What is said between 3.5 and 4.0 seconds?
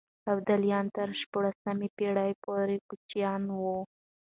وو.